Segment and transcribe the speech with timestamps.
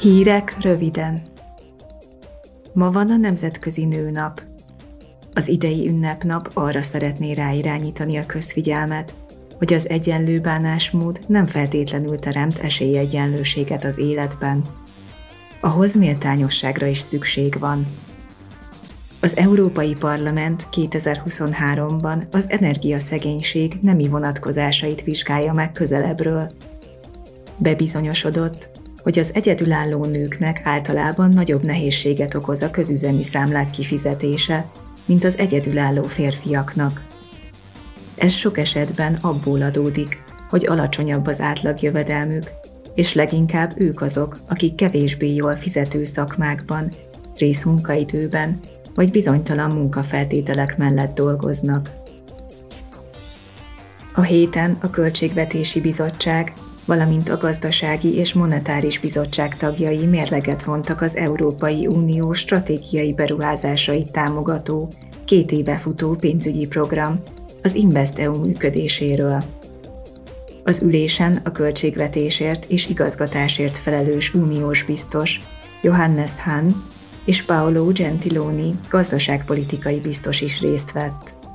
[0.00, 1.22] Hírek röviden.
[2.72, 4.42] Ma van a Nemzetközi Nőnap.
[5.32, 9.14] Az idei ünnepnap arra szeretné ráirányítani a közfigyelmet,
[9.56, 14.62] hogy az egyenlő bánásmód nem feltétlenül teremt esélyegyenlőséget az életben.
[15.60, 17.84] Ahhoz méltányosságra is szükség van.
[19.20, 26.50] Az Európai Parlament 2023-ban az energiaszegénység nemi vonatkozásait vizsgálja meg közelebbről.
[27.58, 34.70] Bebizonyosodott, hogy az egyedülálló nőknek általában nagyobb nehézséget okoz a közüzemi számlák kifizetése,
[35.06, 37.06] mint az egyedülálló férfiaknak.
[38.16, 42.50] Ez sok esetben abból adódik, hogy alacsonyabb az átlagjövedelmük,
[42.94, 46.90] és leginkább ők azok, akik kevésbé jól fizető szakmákban,
[47.36, 48.60] részmunkaidőben
[48.94, 51.92] vagy bizonytalan munkafeltételek mellett dolgoznak.
[54.14, 56.52] A héten a Költségvetési Bizottság
[56.88, 64.88] valamint a Gazdasági és Monetáris Bizottság tagjai mérleget vontak az Európai Unió stratégiai beruházásait támogató,
[65.24, 67.22] két éve futó pénzügyi program,
[67.62, 69.44] az InvestEU működéséről.
[70.64, 75.40] Az ülésen a költségvetésért és igazgatásért felelős uniós biztos
[75.82, 76.66] Johannes Hahn
[77.24, 81.47] és Paolo Gentiloni gazdaságpolitikai biztos is részt vett.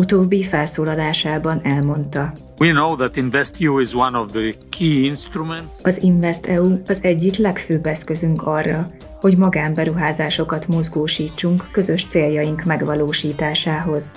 [0.00, 2.32] Utóbbi felszólalásában elmondta.
[2.58, 5.72] We know that InvestEU is one of the key instruments.
[5.82, 8.86] Az InvestEU az egyik legfőbb eszközünk arra,
[9.20, 14.10] hogy magánberuházásokat mozgósítsunk közös céljaink megvalósításához.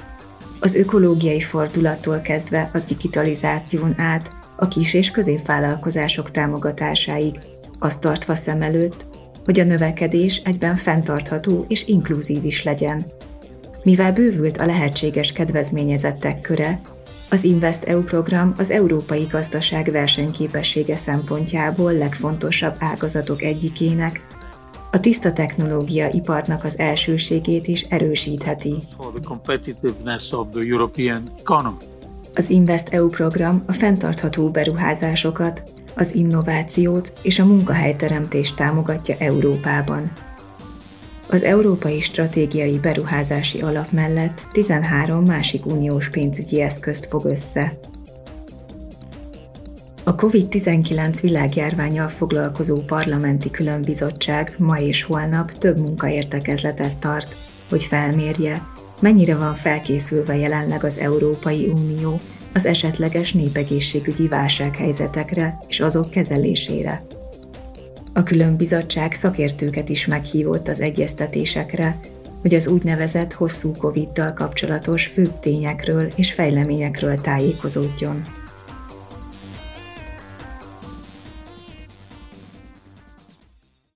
[0.60, 7.40] Az ökológiai fordulattól kezdve a digitalizáción át a kis- és középvállalkozások támogatásáig,
[7.80, 9.06] azt tartva szem előtt,
[9.46, 13.06] hogy a növekedés egyben fenntartható és inkluzív is legyen,
[13.84, 16.82] mivel bővült a lehetséges kedvezményezettek köre,
[17.30, 24.26] az InvestEU program az európai gazdaság versenyképessége szempontjából legfontosabb ágazatok egyikének,
[24.92, 28.74] a tiszta technológia iparnak az elsőségét is erősítheti.
[32.34, 35.64] Az InvestEU program a fenntartható beruházásokat,
[35.96, 40.12] az innovációt és a munkahelyteremtést támogatja Európában.
[41.30, 47.74] Az Európai Stratégiai Beruházási Alap mellett 13 másik uniós pénzügyi eszközt fog össze.
[50.04, 57.36] A COVID-19 világjárványal foglalkozó parlamenti különbizottság ma és holnap több munkaértekezletet tart,
[57.70, 58.64] hogy felmérje,
[59.02, 62.20] mennyire van felkészülve jelenleg az Európai Unió
[62.54, 67.02] az esetleges népegészségügyi válsághelyzetekre és azok kezelésére.
[68.14, 72.00] A külön bizottság szakértőket is meghívott az egyeztetésekre,
[72.42, 78.22] hogy az úgynevezett hosszú Covid-dal kapcsolatos főbb tényekről és fejleményekről tájékozódjon.